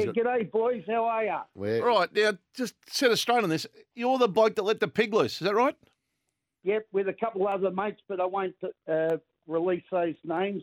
Yeah, 0.00 0.12
g'day, 0.12 0.48
boys. 0.48 0.84
How 0.86 1.06
are 1.06 1.24
ya? 1.24 1.42
Where? 1.54 1.82
Right, 1.82 2.08
now 2.14 2.32
just 2.54 2.74
set 2.86 3.10
us 3.10 3.20
straight 3.20 3.42
on 3.42 3.50
this. 3.50 3.66
You're 3.96 4.16
the 4.18 4.28
bloke 4.28 4.54
that 4.54 4.62
let 4.62 4.78
the 4.78 4.86
pig 4.86 5.12
loose, 5.12 5.32
is 5.32 5.38
that 5.40 5.56
right? 5.56 5.74
Yep, 6.62 6.86
with 6.92 7.08
a 7.08 7.12
couple 7.12 7.48
other 7.48 7.72
mates, 7.72 8.00
but 8.08 8.20
I 8.20 8.26
won't 8.26 8.54
uh, 8.88 9.16
release 9.48 9.82
those 9.90 10.14
names. 10.22 10.62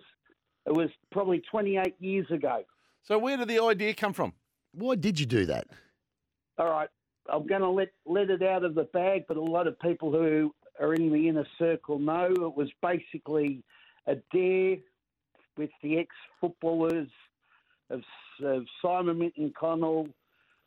It 0.66 0.74
was 0.74 0.90
probably 1.12 1.42
28 1.52 1.96
years 2.00 2.32
ago. 2.32 2.64
So 3.04 3.18
where 3.18 3.36
did 3.36 3.50
the 3.50 3.62
idea 3.62 3.94
come 3.94 4.14
from? 4.14 4.32
Why 4.72 4.96
did 4.96 5.20
you 5.20 5.26
do 5.26 5.46
that? 5.48 5.68
All 6.58 6.70
right, 6.70 6.90
I'm 7.30 7.46
going 7.46 7.62
to 7.62 7.70
let 7.70 7.90
let 8.06 8.30
it 8.30 8.42
out 8.42 8.64
of 8.64 8.74
the 8.74 8.86
bag, 8.94 9.26
but 9.28 9.36
a 9.36 9.42
lot 9.42 9.68
of 9.68 9.78
people 9.82 10.14
who 10.14 10.56
are 10.80 10.94
in 10.94 11.12
the 11.12 11.28
inner 11.28 11.46
circle 11.60 12.00
know 12.00 12.32
it 12.32 12.56
was 12.56 12.70
basically 12.82 13.66
a 14.08 14.16
dare 14.32 14.78
with 15.58 15.72
the 15.84 16.00
ex-footballers 16.00 17.10
of, 17.90 18.02
of 18.42 18.66
Simon 18.82 19.20
Minton 19.20 19.54
Connell, 19.58 20.10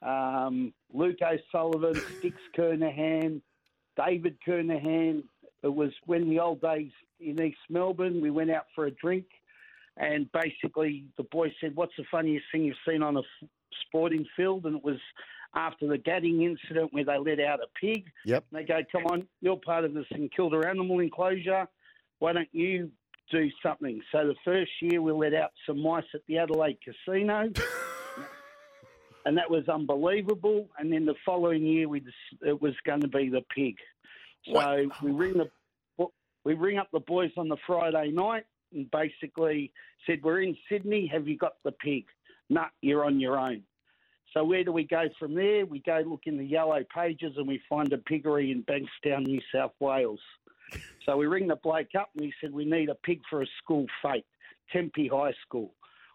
um, 0.03 0.72
Luke 0.93 1.18
O'Sullivan, 1.22 2.00
Sticks 2.18 2.41
Kernahan, 2.57 3.41
David 3.96 4.36
Kernahan. 4.46 5.25
It 5.63 5.75
was 5.75 5.91
when 6.07 6.31
the 6.31 6.41
old 6.41 6.61
days 6.61 6.91
in 7.21 7.43
East 7.43 7.58
Melbourne, 7.68 8.21
we 8.21 8.31
went 8.31 8.50
out 8.50 8.67
for 8.75 8.86
a 8.86 8.91
drink, 8.91 9.27
and 9.96 10.31
basically 10.32 11.04
the 11.17 11.25
boy 11.25 11.53
said, 11.61 11.75
"What's 11.75 11.96
the 11.96 12.04
funniest 12.11 12.46
thing 12.53 12.64
you've 12.64 12.77
seen 12.89 13.03
on 13.03 13.17
a 13.17 13.21
f- 13.21 13.49
sporting 13.86 14.25
field?" 14.36 14.66
And 14.66 14.77
it 14.77 14.85
was 14.85 15.00
after 15.55 15.89
the 15.89 15.99
Gadding 15.99 16.43
incident 16.43 16.93
where 16.93 17.05
they 17.05 17.19
let 17.19 17.41
out 17.41 17.61
a 17.61 17.66
pig. 17.80 18.05
Yep. 18.25 18.44
And 18.50 18.61
they 18.61 18.64
go, 18.64 18.80
"Come 18.93 19.07
on, 19.07 19.27
you're 19.41 19.57
part 19.57 19.85
of 19.85 19.94
the 19.94 20.05
St 20.13 20.32
Kilda 20.35 20.69
Animal 20.69 21.00
Enclosure. 21.00 21.66
Why 22.21 22.32
don't 22.32 22.49
you 22.53 22.93
do 23.31 23.50
something?" 23.63 24.03
So 24.13 24.27
the 24.27 24.37
first 24.45 24.71
year 24.81 25.00
we 25.03 25.13
let 25.13 25.35
out 25.35 25.50
some 25.67 25.81
mice 25.82 26.05
at 26.14 26.21
the 26.27 26.39
Adelaide 26.39 26.79
Casino. 26.85 27.50
And 29.25 29.36
that 29.36 29.50
was 29.50 29.69
unbelievable. 29.69 30.71
And 30.79 30.91
then 30.91 31.05
the 31.05 31.14
following 31.27 31.63
year, 31.67 31.86
we 31.86 32.03
it 32.47 32.62
was 32.62 32.72
going 32.86 33.02
to 33.02 33.08
be 33.08 33.28
the 33.28 33.42
pig. 33.55 33.77
So 34.47 34.52
What? 34.52 35.02
we 35.02 35.11
ring 35.11 35.34
the 35.34 36.06
we 36.44 36.55
ring 36.55 36.78
up 36.78 36.89
the 36.92 37.00
boys 37.00 37.33
on 37.36 37.48
the 37.48 37.58
Friday 37.67 38.11
night 38.11 38.44
and 38.72 38.91
basically 38.91 39.70
said, 40.06 40.22
"We're 40.22 40.41
in 40.41 40.56
Sydney. 40.70 41.06
Have 41.08 41.28
you 41.28 41.36
got 41.36 41.55
the 41.62 41.72
pig?" 41.72 42.06
Nah, 42.48 42.69
you're 42.80 43.05
on 43.05 43.20
your 43.20 43.39
own. 43.39 43.64
So 44.33 44.45
where 44.45 44.64
do 44.64 44.72
we 44.72 44.84
go 44.84 45.08
from 45.19 45.34
there? 45.34 45.67
We 45.67 45.80
go 45.80 46.02
look 46.06 46.22
in 46.24 46.39
the 46.39 46.45
yellow 46.45 46.83
pages 46.95 47.34
and 47.36 47.47
we 47.47 47.61
find 47.69 47.92
a 47.92 47.98
piggery 47.98 48.50
in 48.50 48.62
Bankstown, 48.62 49.27
New 49.27 49.41
South 49.55 49.72
Wales. 49.80 50.20
So 51.05 51.16
we 51.16 51.27
ring 51.27 51.48
the 51.48 51.56
bloke 51.56 51.94
up 51.98 52.11
and 52.14 52.24
he 52.24 52.33
said, 52.41 52.52
"We 52.52 52.64
need 52.64 52.88
a 52.88 52.94
pig 52.94 53.22
for 53.30 53.42
a 53.42 53.47
school 53.62 53.86
fete, 54.02 54.27
Tempe 54.72 55.08
High 55.08 55.33
School." 55.47 55.74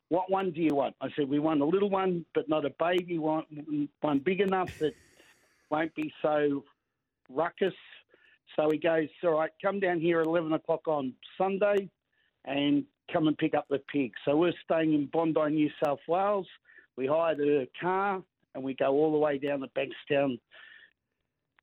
What 0.10 0.30
one 0.30 0.52
do 0.52 0.62
you 0.62 0.76
want? 0.76 0.96
I 1.02 1.10
said, 1.16 1.28
"We 1.30 1.40
want 1.40 1.62
a 1.62 1.66
little 1.66 1.90
one, 1.90 2.26
but 2.36 2.48
not 2.48 2.66
a 2.66 2.70
baby. 2.72 3.18
Want 3.18 3.48
one 4.02 4.20
big 4.20 4.42
enough 4.42 4.70
that 4.80 4.96
won't 5.70 5.96
be 5.96 6.14
so 6.22 6.64
ruckus." 7.30 7.74
So 8.56 8.70
he 8.70 8.78
goes, 8.78 9.10
"All 9.24 9.32
right, 9.32 9.52
come 9.62 9.80
down 9.80 10.00
here 10.00 10.22
at 10.22 10.28
eleven 10.28 10.54
o'clock 10.54 10.88
on 10.88 11.16
Sunday, 11.38 11.90
and 12.46 12.86
come 13.12 13.28
and 13.28 13.38
pick 13.38 13.56
up 13.56 13.68
the 13.70 13.80
pig." 13.80 14.14
So 14.26 14.38
we're 14.38 14.54
staying 14.64 14.94
in 14.94 15.08
Bondi, 15.08 15.50
New 15.50 15.72
South 15.84 16.02
Wales. 16.08 16.48
We 16.96 17.08
hired 17.08 17.40
a 17.40 17.68
car 17.82 18.24
and 18.54 18.64
we 18.64 18.76
go 18.76 18.88
all 18.92 19.12
the 19.12 19.18
way 19.18 19.38
down 19.38 19.62
to 19.62 19.68
Bankstown 19.70 20.40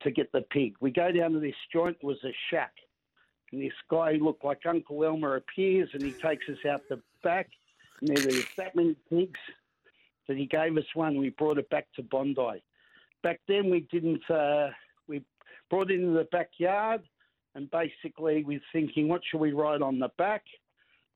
to 0.03 0.11
get 0.11 0.33
the 0.33 0.43
pig. 0.43 0.75
We 0.81 0.91
go 0.91 1.13
down 1.13 1.33
to 1.33 1.41
this 1.41 1.55
joint. 1.73 1.97
It 2.01 2.07
was 2.07 2.23
a 2.25 2.35
shack, 2.51 2.73
and 3.53 3.61
this 3.61 3.73
guy 3.91 4.13
looked 4.13 4.45
like 4.45 4.67
Uncle 4.67 5.05
Elmer 5.05 5.37
appears, 5.37 5.91
and 5.93 6.03
he 6.03 6.13
takes 6.13 6.49
us 6.49 6.65
out 6.69 6.83
the 6.89 7.01
back. 7.23 7.49
And 8.01 8.17
there 8.17 8.27
was 8.27 8.47
that 8.57 8.75
many 8.75 8.97
pigs 9.09 9.41
that 10.27 10.37
he 10.37 10.47
gave 10.47 10.77
us 10.77 10.85
one. 10.95 11.19
We 11.19 11.31
brought 11.31 11.59
it 11.59 11.69
back 11.71 11.87
to 11.97 12.03
Bondi. 12.03 12.63
Back 13.23 13.41
then, 13.47 13.71
we 13.71 13.81
didn't. 13.93 14.29
Uh, 14.31 14.71
we 15.07 15.23
brought 15.69 15.91
it 15.91 16.01
into 16.01 16.13
the 16.13 16.29
backyard, 16.33 17.03
and 17.55 17.71
basically, 17.71 18.45
we're 18.45 18.63
thinking, 18.73 19.09
what 19.09 19.23
should 19.25 19.41
we 19.41 19.53
ride 19.53 19.83
on 19.83 19.99
the 19.99 20.11
back? 20.17 20.45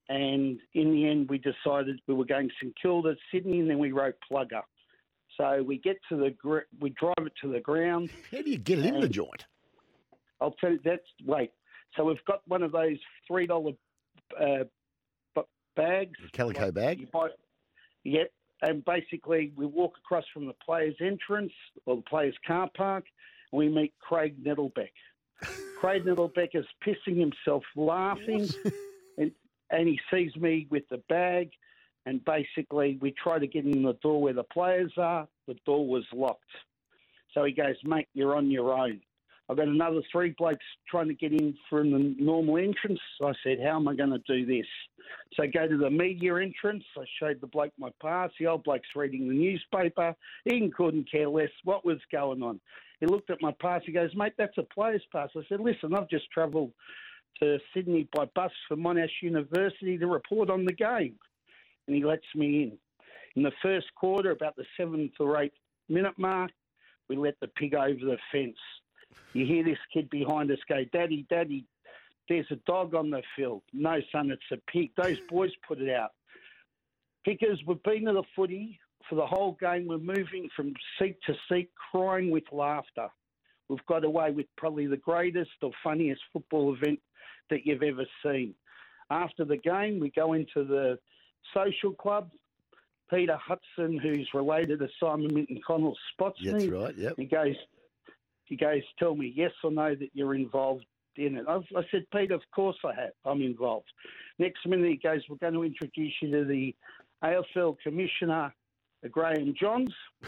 And 0.08 0.58
in 0.74 0.92
the 0.92 1.08
end, 1.08 1.30
we 1.30 1.38
decided 1.38 2.00
we 2.06 2.14
were 2.14 2.26
going 2.26 2.48
to 2.48 2.54
St 2.60 2.74
Kilda, 2.80 3.16
Sydney, 3.32 3.60
and 3.60 3.70
then 3.70 3.78
we 3.78 3.92
wrote 3.92 4.16
Plugger. 4.30 4.62
So 5.36 5.62
we 5.62 5.78
get 5.78 5.96
to 6.08 6.16
the 6.16 6.30
gr- 6.30 6.68
we 6.80 6.90
drive 6.90 7.14
it 7.18 7.32
to 7.42 7.52
the 7.52 7.60
ground. 7.60 8.10
How 8.30 8.42
do 8.42 8.50
you 8.50 8.58
get 8.58 8.78
it 8.78 8.86
in 8.86 9.00
the 9.00 9.08
joint? 9.08 9.44
I'll 10.40 10.52
tell 10.52 10.70
you 10.72 10.80
that's 10.84 11.02
wait. 11.24 11.50
So 11.96 12.04
we've 12.04 12.24
got 12.26 12.42
one 12.46 12.62
of 12.62 12.72
those 12.72 12.98
three 13.26 13.46
dollar 13.46 13.72
uh, 14.40 14.64
b- 15.34 15.42
bags. 15.76 16.18
Calico 16.32 16.66
like 16.66 16.74
bag? 16.74 17.00
You 17.00 17.06
buy, 17.12 17.28
yep. 18.04 18.30
And 18.62 18.84
basically, 18.84 19.52
we 19.56 19.66
walk 19.66 19.94
across 19.98 20.24
from 20.32 20.46
the 20.46 20.54
players' 20.64 20.96
entrance 21.00 21.52
or 21.86 21.96
the 21.96 22.02
players' 22.02 22.36
car 22.46 22.70
park, 22.76 23.04
and 23.52 23.58
we 23.58 23.68
meet 23.68 23.92
Craig 24.00 24.42
Nettelbeck. 24.42 24.92
Craig 25.80 26.04
Nettelbeck 26.04 26.50
is 26.54 26.64
pissing 26.86 27.18
himself 27.18 27.62
laughing, 27.76 28.48
and, 29.18 29.32
and 29.70 29.88
he 29.88 30.00
sees 30.10 30.34
me 30.36 30.66
with 30.70 30.84
the 30.90 30.98
bag. 31.08 31.50
And 32.06 32.24
basically, 32.24 32.98
we 33.00 33.12
try 33.12 33.38
to 33.38 33.46
get 33.46 33.64
in 33.64 33.82
the 33.82 33.94
door 34.02 34.20
where 34.20 34.34
the 34.34 34.44
players 34.44 34.92
are. 34.98 35.26
The 35.46 35.56
door 35.64 35.86
was 35.86 36.04
locked. 36.12 36.42
So 37.32 37.44
he 37.44 37.52
goes, 37.52 37.76
mate, 37.84 38.08
you're 38.14 38.36
on 38.36 38.50
your 38.50 38.72
own. 38.72 39.00
I've 39.48 39.58
got 39.58 39.68
another 39.68 40.00
three 40.10 40.34
blokes 40.38 40.64
trying 40.88 41.08
to 41.08 41.14
get 41.14 41.32
in 41.32 41.54
from 41.68 41.90
the 41.92 42.14
normal 42.18 42.56
entrance. 42.56 43.00
I 43.22 43.32
said, 43.42 43.58
how 43.62 43.76
am 43.76 43.88
I 43.88 43.94
going 43.94 44.10
to 44.10 44.22
do 44.26 44.46
this? 44.46 44.66
So 45.34 45.42
I 45.42 45.46
go 45.48 45.68
to 45.68 45.76
the 45.76 45.90
media 45.90 46.36
entrance. 46.36 46.84
I 46.96 47.04
showed 47.20 47.40
the 47.40 47.46
bloke 47.46 47.72
my 47.78 47.90
pass. 48.00 48.30
The 48.38 48.46
old 48.46 48.64
bloke's 48.64 48.88
reading 48.96 49.28
the 49.28 49.34
newspaper. 49.34 50.14
He 50.44 50.70
couldn't 50.74 51.10
care 51.10 51.28
less 51.28 51.50
what 51.64 51.84
was 51.84 51.98
going 52.10 52.42
on. 52.42 52.58
He 53.00 53.06
looked 53.06 53.28
at 53.28 53.42
my 53.42 53.52
pass. 53.60 53.82
He 53.84 53.92
goes, 53.92 54.10
mate, 54.14 54.32
that's 54.38 54.56
a 54.56 54.62
player's 54.62 55.04
pass. 55.12 55.28
I 55.36 55.40
said, 55.48 55.60
listen, 55.60 55.94
I've 55.94 56.08
just 56.08 56.30
travelled 56.30 56.72
to 57.42 57.58
Sydney 57.74 58.08
by 58.14 58.26
bus 58.34 58.52
for 58.66 58.76
Monash 58.76 59.08
University 59.20 59.98
to 59.98 60.06
report 60.06 60.48
on 60.48 60.64
the 60.64 60.72
game. 60.72 61.16
And 61.86 61.96
he 61.96 62.04
lets 62.04 62.26
me 62.34 62.62
in. 62.64 62.78
In 63.36 63.42
the 63.42 63.52
first 63.62 63.86
quarter, 63.94 64.30
about 64.30 64.56
the 64.56 64.64
seventh 64.76 65.12
or 65.18 65.40
eighth 65.40 65.56
minute 65.88 66.18
mark, 66.18 66.50
we 67.08 67.16
let 67.16 67.34
the 67.40 67.48
pig 67.48 67.74
over 67.74 67.92
the 67.92 68.18
fence. 68.32 68.56
You 69.32 69.44
hear 69.44 69.64
this 69.64 69.78
kid 69.92 70.08
behind 70.10 70.50
us 70.50 70.58
go, 70.68 70.84
Daddy, 70.92 71.26
Daddy, 71.28 71.66
there's 72.28 72.46
a 72.50 72.56
dog 72.66 72.94
on 72.94 73.10
the 73.10 73.22
field. 73.36 73.62
No, 73.72 74.00
son, 74.10 74.30
it's 74.30 74.42
a 74.52 74.70
pig. 74.70 74.90
Those 74.96 75.18
boys 75.28 75.50
put 75.66 75.80
it 75.80 75.94
out. 75.94 76.12
Because 77.24 77.58
we've 77.66 77.82
been 77.82 78.06
to 78.06 78.12
the 78.12 78.22
footy 78.34 78.78
for 79.08 79.16
the 79.16 79.26
whole 79.26 79.56
game. 79.60 79.86
We're 79.86 79.98
moving 79.98 80.48
from 80.56 80.72
seat 80.98 81.16
to 81.26 81.34
seat, 81.50 81.70
crying 81.90 82.30
with 82.30 82.44
laughter. 82.52 83.08
We've 83.68 83.84
got 83.86 84.04
away 84.04 84.30
with 84.30 84.46
probably 84.56 84.86
the 84.86 84.96
greatest 84.96 85.50
or 85.62 85.70
funniest 85.82 86.22
football 86.32 86.74
event 86.74 87.00
that 87.50 87.66
you've 87.66 87.82
ever 87.82 88.04
seen. 88.24 88.54
After 89.10 89.44
the 89.44 89.56
game, 89.56 90.00
we 90.00 90.10
go 90.10 90.32
into 90.32 90.64
the 90.64 90.98
social 91.52 91.92
club. 91.92 92.30
Peter 93.10 93.36
Hudson, 93.36 93.98
who's 93.98 94.28
related 94.32 94.78
to 94.78 94.88
Simon 94.98 95.32
Minton 95.32 95.60
Connell, 95.66 95.96
spots 96.12 96.40
That's 96.42 96.64
me. 96.64 96.70
right, 96.70 96.96
yep. 96.96 97.14
He 97.16 97.26
goes, 97.26 97.54
he 98.44 98.56
goes, 98.56 98.82
tell 98.98 99.14
me 99.14 99.32
yes 99.36 99.52
or 99.62 99.70
no 99.70 99.94
that 99.94 100.08
you're 100.14 100.34
involved 100.34 100.86
in 101.16 101.36
it. 101.36 101.44
I, 101.46 101.56
I 101.56 101.82
said, 101.90 102.06
Peter, 102.12 102.34
of 102.34 102.42
course 102.54 102.76
I 102.84 102.94
have. 102.94 103.12
I'm 103.24 103.42
involved. 103.42 103.86
Next 104.38 104.66
minute 104.66 104.88
he 104.90 104.96
goes, 104.96 105.20
we're 105.28 105.36
going 105.36 105.54
to 105.54 105.62
introduce 105.64 106.12
you 106.22 106.30
to 106.32 106.44
the 106.44 106.74
AFL 107.22 107.76
Commissioner, 107.82 108.52
uh, 109.04 109.08
Graham 109.08 109.54
Johns. 109.60 109.94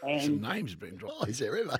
Some 0.00 0.10
And 0.10 0.42
names 0.42 0.74
been 0.74 0.96
dropped. 0.96 1.16
Oh, 1.20 1.24
is 1.24 1.38
there 1.40 1.56
ever? 1.58 1.76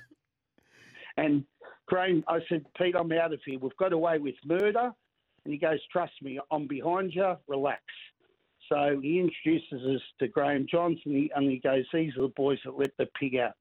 and 1.15 1.45
Graham, 1.87 2.23
I 2.27 2.39
said, 2.49 2.65
Pete, 2.77 2.95
I'm 2.99 3.11
out 3.13 3.33
of 3.33 3.39
here. 3.45 3.57
We've 3.59 3.75
got 3.77 3.93
away 3.93 4.17
with 4.19 4.35
murder. 4.45 4.91
And 5.45 5.53
he 5.53 5.57
goes, 5.57 5.79
trust 5.91 6.13
me, 6.21 6.39
I'm 6.51 6.67
behind 6.67 7.13
you. 7.15 7.35
Relax. 7.47 7.81
So 8.69 8.99
he 9.01 9.19
introduces 9.19 9.95
us 9.95 10.01
to 10.19 10.27
Graham 10.27 10.65
Johnson, 10.69 11.11
he, 11.11 11.31
and 11.35 11.49
he 11.49 11.59
goes, 11.59 11.85
these 11.93 12.15
are 12.17 12.23
the 12.23 12.33
boys 12.35 12.59
that 12.65 12.77
let 12.77 12.95
the 12.97 13.07
pig 13.19 13.37
out. 13.37 13.53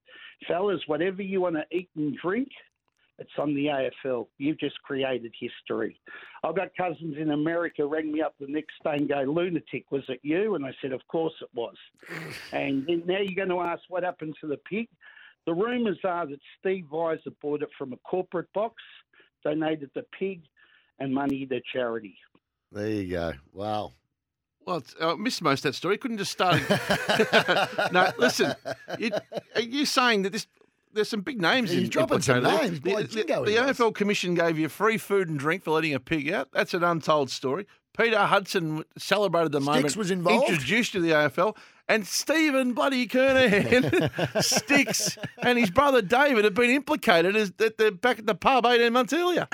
Fellas, 0.47 0.81
whatever 0.87 1.23
you 1.23 1.41
want 1.41 1.57
to 1.57 1.65
eat 1.77 1.89
and 1.97 2.17
drink, 2.17 2.49
it's 3.19 3.31
on 3.39 3.55
the 3.55 3.67
AFL. 3.67 4.27
You've 4.37 4.61
just 4.61 4.81
created 4.83 5.33
history. 5.39 5.99
I've 6.45 6.57
got 6.57 6.77
cousins 6.77 7.17
in 7.19 7.31
America 7.31 7.87
rang 7.87 8.13
me 8.13 8.21
up 8.21 8.35
the 8.39 8.47
next 8.47 8.75
day 8.85 8.97
and 8.97 9.09
go, 9.09 9.23
lunatic, 9.23 9.91
was 9.91 10.03
it 10.09 10.21
you? 10.23 10.55
And 10.55 10.67
I 10.67 10.75
said, 10.83 10.93
of 10.93 11.01
course 11.09 11.33
it 11.41 11.49
was. 11.55 11.77
and 12.53 12.87
then 12.87 13.05
now 13.07 13.19
you're 13.19 13.47
going 13.47 13.49
to 13.49 13.67
ask 13.67 13.83
what 13.89 14.03
happened 14.03 14.35
to 14.41 14.47
the 14.47 14.59
pig. 14.59 14.89
The 15.47 15.55
rumours 15.55 15.99
are 16.05 16.27
that 16.27 16.41
Steve 16.59 16.87
Weiser 16.93 17.33
bought 17.41 17.63
it 17.63 17.71
from 17.79 17.93
a 17.93 17.97
corporate 17.99 18.53
box, 18.53 18.83
donated 19.45 19.91
the 19.95 20.05
pig 20.19 20.43
and 20.99 21.15
money 21.15 21.47
to 21.47 21.61
charity. 21.73 22.19
There 22.73 22.89
you 22.89 23.11
go. 23.11 23.33
Wow. 23.53 23.93
Well, 24.67 24.83
I 25.01 25.05
oh, 25.05 25.17
missed 25.17 25.43
most 25.43 25.61
of 25.61 25.71
that 25.71 25.75
story. 25.75 25.97
Couldn't 25.97 26.19
just 26.19 26.33
start. 26.33 26.61
no, 27.93 28.11
listen. 28.19 28.53
You, 28.99 29.13
are 29.55 29.61
you 29.61 29.87
saying 29.87 30.23
that 30.23 30.33
this? 30.33 30.49
There's 30.93 31.09
some 31.09 31.21
big 31.21 31.41
names. 31.41 31.71
He's 31.71 31.85
in, 31.85 31.91
dropping 31.91 32.23
some 32.23 32.43
names. 32.43 32.81
there. 32.81 32.95
Boy, 32.95 33.03
The, 33.03 33.09
Jingo 33.09 33.45
the 33.45 33.51
he. 33.53 33.57
AFL 33.59 33.95
Commission 33.95 34.35
gave 34.35 34.59
you 34.59 34.69
free 34.69 34.99
food 34.99 35.29
and 35.29 35.39
drink 35.39 35.63
for 35.63 35.71
letting 35.71 35.95
a 35.95 36.01
pig 36.01 36.31
out. 36.31 36.49
That's 36.53 36.75
an 36.75 36.83
untold 36.83 37.31
story. 37.31 37.67
Peter 37.97 38.19
Hudson 38.19 38.83
celebrated 38.99 39.53
the 39.53 39.61
moment. 39.61 39.91
Sticks 39.91 39.97
moment. 39.97 39.99
was 39.99 40.11
involved? 40.11 40.51
Introduced 40.51 40.93
to 40.93 41.01
the 41.01 41.11
AFL. 41.11 41.57
And 41.89 42.07
Stephen 42.07 42.73
bloody 42.73 43.07
Kernahan, 43.07 44.43
Sticks, 44.43 45.17
and 45.39 45.59
his 45.59 45.71
brother 45.71 46.03
David 46.03 46.45
have 46.45 46.55
been 46.55 46.71
implicated 46.71 47.37
as 47.37 47.53
that 47.53 47.79
they're 47.79 47.93
back 47.93 48.19
at 48.19 48.27
the 48.27 48.35
pub 48.35 48.67
18 48.67 48.93
months 48.93 49.13
earlier. 49.13 49.47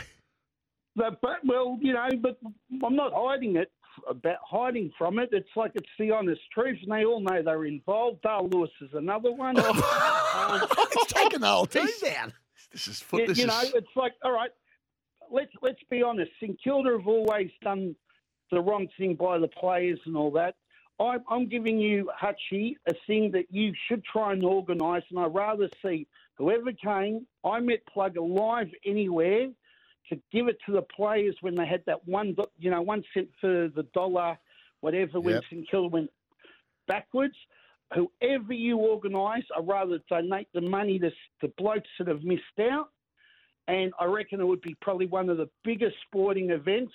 But, 0.96 1.20
but 1.20 1.40
well, 1.44 1.78
you 1.80 1.92
know, 1.92 2.08
but 2.20 2.38
I'm 2.84 2.96
not 2.96 3.12
hiding 3.14 3.56
it 3.56 3.70
about 4.08 4.36
hiding 4.48 4.92
from 4.96 5.18
it. 5.18 5.30
It's 5.32 5.48
like 5.56 5.72
it's 5.74 5.88
the 5.98 6.10
honest 6.10 6.40
truth, 6.52 6.78
and 6.82 6.92
they 6.92 7.04
all 7.04 7.20
know 7.20 7.42
they're 7.42 7.64
involved. 7.64 8.22
Dale 8.22 8.48
Lewis 8.50 8.70
is 8.80 8.90
another 8.94 9.32
one. 9.32 9.58
Um, 9.58 9.76
He's 10.94 11.06
taking 11.06 11.40
the 11.40 11.48
whole 11.48 11.66
team 11.66 11.86
down. 12.02 12.32
This 12.72 12.88
is 12.88 13.00
foot. 13.00 13.20
you, 13.22 13.26
This 13.28 13.38
you 13.38 13.44
is 13.44 13.50
know, 13.50 13.70
it's 13.74 13.96
like 13.96 14.12
all 14.24 14.32
right. 14.32 14.50
Let's 15.30 15.52
let's 15.62 15.82
be 15.90 16.02
honest. 16.02 16.30
St 16.40 16.58
Kilda 16.62 16.92
have 16.98 17.06
always 17.06 17.50
done 17.62 17.94
the 18.50 18.60
wrong 18.60 18.88
thing 18.98 19.14
by 19.14 19.38
the 19.38 19.48
players 19.48 19.98
and 20.06 20.16
all 20.16 20.30
that. 20.32 20.54
I, 21.00 21.16
I'm 21.28 21.48
giving 21.48 21.78
you 21.78 22.10
Hutchie 22.20 22.74
a 22.86 22.94
thing 23.06 23.30
that 23.32 23.46
you 23.50 23.72
should 23.88 24.04
try 24.04 24.32
and 24.32 24.44
organise, 24.44 25.04
and 25.10 25.18
I'd 25.18 25.34
rather 25.34 25.68
see 25.84 26.06
whoever 26.36 26.72
came. 26.72 27.26
I 27.44 27.60
met 27.60 27.80
Plugger 27.94 28.26
live 28.28 28.68
anywhere 28.84 29.48
to 30.12 30.20
give 30.30 30.48
it 30.48 30.58
to 30.66 30.72
the 30.72 30.82
players 30.82 31.36
when 31.40 31.54
they 31.54 31.66
had 31.66 31.82
that 31.86 32.06
one, 32.06 32.36
you 32.58 32.70
know, 32.70 32.82
one 32.82 33.02
cent 33.14 33.28
for 33.40 33.68
the 33.74 33.84
dollar, 33.94 34.38
whatever. 34.80 35.20
When 35.20 35.34
Yep. 35.34 35.44
St 35.50 35.70
Kilda 35.70 35.88
went 35.88 36.10
backwards, 36.86 37.34
whoever 37.94 38.52
you 38.52 38.76
organise, 38.78 39.44
I'd 39.56 39.66
rather 39.66 39.98
donate 40.08 40.48
the 40.52 40.60
money 40.60 40.98
to 40.98 41.10
the 41.40 41.48
blokes 41.56 41.88
that 41.98 42.08
have 42.08 42.22
missed 42.22 42.58
out. 42.60 42.90
And 43.68 43.92
I 43.98 44.04
reckon 44.06 44.40
it 44.40 44.44
would 44.44 44.60
be 44.60 44.74
probably 44.80 45.06
one 45.06 45.28
of 45.30 45.36
the 45.36 45.48
biggest 45.64 45.96
sporting 46.06 46.50
events. 46.50 46.92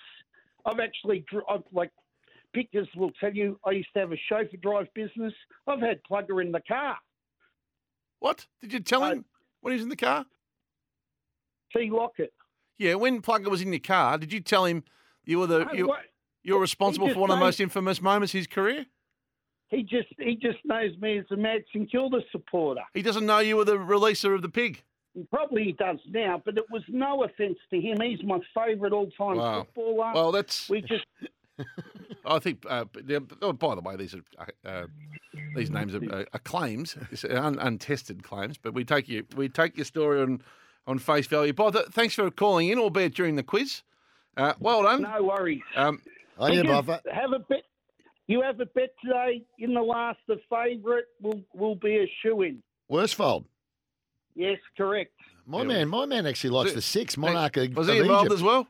I've 0.65 0.79
actually, 0.79 1.25
I've, 1.49 1.63
like, 1.71 1.91
pictures 2.53 2.87
will 2.95 3.11
tell 3.19 3.33
you, 3.33 3.57
I 3.65 3.71
used 3.71 3.89
to 3.93 3.99
have 3.99 4.11
a 4.11 4.17
chauffeur 4.29 4.57
drive 4.57 4.93
business. 4.93 5.33
I've 5.65 5.79
had 5.79 6.01
Plugger 6.03 6.41
in 6.43 6.51
the 6.51 6.61
car. 6.67 6.97
what? 8.19 8.45
Did 8.61 8.73
you 8.73 8.79
tell 8.79 9.03
I- 9.03 9.13
him 9.13 9.25
when 9.61 9.71
he 9.71 9.75
was 9.77 9.83
in 9.83 9.89
the 9.89 9.95
car? 9.95 10.25
T. 11.75 11.89
Lockett. 11.91 12.33
Yeah, 12.77 12.95
when 12.95 13.21
Plugger 13.21 13.49
was 13.49 13.61
in 13.61 13.71
your 13.73 13.79
car, 13.79 14.17
did 14.17 14.31
you 14.31 14.39
tell 14.39 14.65
him 14.65 14.83
you 15.25 15.39
were 15.39 15.47
the 15.47 15.65
No, 15.65 15.73
you, 15.73 15.93
you're 16.43 16.59
responsible 16.59 17.09
for 17.09 17.19
one 17.19 17.31
of 17.31 17.37
the 17.37 17.43
most 17.45 17.59
infamous 17.59 18.01
moments 18.01 18.33
of 18.33 18.39
his 18.39 18.47
career? 18.47 18.85
He 19.69 19.83
just 19.83 20.07
he 20.17 20.35
just 20.35 20.59
knows 20.63 20.97
me 20.99 21.17
as 21.17 21.25
a 21.31 21.35
mad 21.35 21.63
St 21.73 21.91
Kilda 21.91 22.19
supporter. 22.31 22.81
He 22.93 23.01
doesn't 23.01 23.25
know 23.25 23.39
you 23.39 23.57
were 23.57 23.65
the 23.65 23.77
releaser 23.77 24.33
of 24.33 24.41
the 24.41 24.49
pig. 24.49 24.83
Probably 25.29 25.63
he 25.65 25.71
does 25.73 25.97
now, 26.09 26.41
but 26.45 26.57
it 26.57 26.65
was 26.71 26.83
no 26.87 27.23
offence 27.23 27.57
to 27.71 27.81
him. 27.81 27.99
He's 27.99 28.23
my 28.23 28.39
favourite 28.53 28.93
all-time 28.93 29.37
Wow. 29.37 29.63
footballer. 29.73 30.11
Well, 30.13 30.31
that's. 30.31 30.69
we 30.69 30.81
just 30.81 31.05
I 32.25 32.39
think. 32.39 32.63
Uh, 32.69 32.85
oh, 33.41 33.53
by 33.53 33.75
the 33.75 33.81
way, 33.81 33.95
these 33.95 34.13
are 34.13 34.23
uh, 34.37 34.67
uh, 34.67 34.87
these 35.55 35.71
names 35.71 35.95
are, 35.95 36.03
uh, 36.13 36.23
are 36.33 36.39
claims, 36.39 36.95
un, 37.29 37.57
untested 37.59 38.23
claims. 38.23 38.57
But 38.57 38.73
we 38.73 38.85
take 38.85 39.09
you 39.09 39.25
we 39.35 39.49
take 39.49 39.75
your 39.75 39.85
story 39.85 40.21
on 40.21 40.41
on 40.87 40.97
face 40.99 41.27
value. 41.27 41.53
Bob, 41.53 41.73
th- 41.73 41.87
thanks 41.91 42.15
for 42.15 42.31
calling 42.31 42.69
in, 42.69 42.79
albeit 42.79 43.13
during 43.13 43.35
the 43.35 43.43
quiz. 43.43 43.83
Uh, 44.35 44.53
well 44.59 44.81
done. 44.83 45.01
no 45.03 45.23
worries. 45.23 45.61
Um, 45.75 46.01
On 46.39 46.53
you, 46.53 46.61
Because 46.61 46.85
Boffa. 46.85 47.01
Have 47.13 47.33
a 47.33 47.39
bet. 47.39 47.63
You 48.27 48.41
have 48.41 48.59
a 48.59 48.65
bet 48.65 48.89
today. 49.03 49.43
In 49.59 49.73
the 49.73 49.81
last, 49.81 50.19
the 50.27 50.37
favourite 50.49 51.05
will 51.21 51.41
will 51.53 51.75
be 51.75 51.97
a 51.97 52.11
shoe 52.21 52.41
in. 52.43 52.61
Worsfold. 52.89 53.45
Yes, 54.35 54.59
correct. 54.77 55.11
My 55.45 55.59
Yeah. 55.59 55.63
man, 55.65 55.87
my 55.89 56.05
man 56.05 56.25
actually 56.27 56.49
likes 56.51 56.71
it- 56.71 56.75
the 56.75 56.81
six 56.81 57.17
monarch 57.17 57.57
of, 57.57 57.75
was 57.75 57.87
of 57.87 57.95
he 57.95 58.01
involved 58.01 58.31
Egypt. 58.31 58.39
as 58.39 58.43
well? 58.43 58.67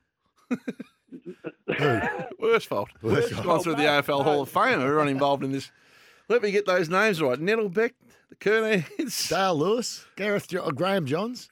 Worst 2.39 2.67
fault. 2.67 2.89
Worsfold. 3.01 3.43
Gone 3.43 3.59
through 3.61 3.75
the 3.75 3.83
AFL 3.83 4.23
Hall 4.23 4.41
of 4.41 4.49
Fame. 4.49 4.79
Everyone 4.79 5.07
involved 5.09 5.43
in 5.43 5.51
this. 5.51 5.71
Let 6.29 6.41
me 6.41 6.51
get 6.51 6.65
those 6.65 6.89
names 6.89 7.21
right. 7.21 7.39
Nettelbeck, 7.39 7.91
the 8.29 8.35
Kernans, 8.35 9.29
Dale 9.29 9.55
Lewis, 9.57 10.05
Gareth, 10.15 10.47
jo- 10.47 10.61
uh, 10.63 10.71
Graham 10.71 11.05
Johns, 11.05 11.49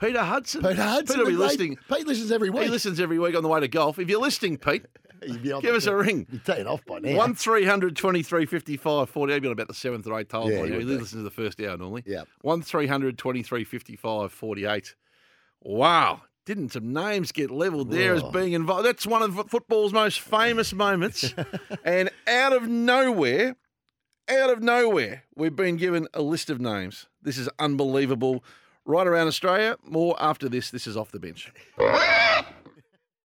Be 0.00 0.12
Hudson. 0.12 0.62
Peter 0.62 0.82
Hudson. 0.82 1.06
Peter 1.06 1.18
will 1.24 1.30
be 1.30 1.36
listening. 1.36 1.78
Pete 1.88 2.06
listens 2.06 2.32
every 2.32 2.50
week. 2.50 2.64
He 2.64 2.68
listens 2.68 3.00
every 3.00 3.18
week 3.18 3.36
on 3.36 3.42
the 3.42 3.48
way 3.48 3.60
to 3.60 3.68
golf. 3.68 3.98
If 3.98 4.08
you're 4.08 4.20
listening, 4.20 4.58
Pete, 4.58 4.86
You'd 5.26 5.42
be 5.42 5.52
on 5.52 5.62
give 5.62 5.74
us 5.74 5.86
a 5.86 5.94
ring. 5.94 6.26
You're 6.30 6.40
taking 6.40 6.66
off 6.66 6.84
by 6.84 6.98
now. 6.98 7.16
One 7.16 7.34
23 7.34 8.46
55 8.46 9.08
40. 9.08 9.32
He'll 9.32 9.40
be 9.40 9.48
on 9.48 9.52
about 9.52 9.68
the 9.68 9.74
seventh 9.74 10.06
or 10.06 10.18
eighth 10.18 10.32
hole. 10.32 10.50
Yeah, 10.50 10.60
by 10.60 10.66
he 10.66 10.72
now. 10.72 10.78
he 10.78 10.84
listens 10.84 11.10
to 11.12 11.22
the 11.22 11.30
first 11.30 11.60
hour 11.60 11.76
normally. 11.76 12.02
Yeah. 12.06 12.22
One 12.42 12.62
23 12.62 13.64
55 13.64 14.32
48. 14.32 14.94
Wow. 15.62 16.22
Didn't 16.46 16.72
some 16.72 16.92
names 16.92 17.32
get 17.32 17.50
levelled 17.50 17.90
there 17.90 18.14
as 18.14 18.22
oh. 18.22 18.30
being 18.30 18.52
involved? 18.52 18.84
That's 18.84 19.06
one 19.06 19.22
of 19.22 19.48
football's 19.48 19.94
most 19.94 20.20
famous 20.20 20.74
moments. 20.74 21.32
and 21.84 22.10
out 22.26 22.52
of 22.52 22.68
nowhere, 22.68 23.56
out 24.28 24.50
of 24.50 24.62
nowhere, 24.62 25.24
we've 25.34 25.56
been 25.56 25.76
given 25.76 26.06
a 26.12 26.20
list 26.20 26.50
of 26.50 26.60
names. 26.60 27.06
This 27.22 27.38
is 27.38 27.48
unbelievable. 27.58 28.44
Right 28.86 29.06
around 29.06 29.28
Australia. 29.28 29.76
More 29.84 30.14
after 30.18 30.48
this. 30.48 30.70
This 30.70 30.86
is 30.86 30.96
off 30.96 31.10
the 31.10 31.18
bench. 31.18 31.52